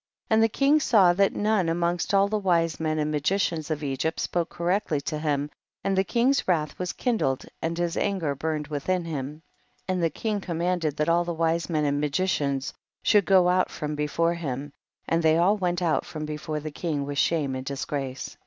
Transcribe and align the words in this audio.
And 0.31 0.41
the 0.41 0.49
king 0.49 0.79
saw 0.79 1.13
that 1.13 1.35
none 1.35 1.69
amongst 1.69 2.11
all 2.11 2.27
the 2.27 2.39
wise 2.39 2.79
men 2.79 2.97
and 2.97 3.11
magi 3.11 3.35
cians 3.35 3.69
of 3.69 3.83
Egypt 3.83 4.19
spoke 4.19 4.49
correctly 4.49 4.99
to 5.01 5.19
him, 5.19 5.51
and 5.83 5.95
the 5.95 6.03
king's 6.03 6.47
wrath 6.47 6.79
was 6.79 6.91
kin 6.91 7.19
dled, 7.19 7.47
and 7.61 7.77
his 7.77 7.95
anger 7.95 8.33
burned 8.33 8.65
within 8.67 9.05
him. 9.05 9.43
27. 9.85 9.85
And 9.89 10.03
the 10.03 10.09
king 10.09 10.41
commanded 10.41 10.97
that 10.97 11.07
alltlie 11.07 11.37
wise 11.37 11.69
men 11.69 11.85
and 11.85 12.01
magicians 12.01 12.73
should 13.03 13.25
go 13.25 13.47
out 13.47 13.69
from 13.69 13.93
before 13.93 14.33
him, 14.33 14.73
and 15.07 15.21
they 15.21 15.37
all 15.37 15.55
went 15.57 15.83
out 15.83 16.03
from 16.03 16.25
before 16.25 16.59
the 16.59 16.71
king 16.71 17.05
with 17.05 17.19
shame 17.19 17.53
and 17.53 17.63
disgrace. 17.67 18.29
28. 18.29 18.37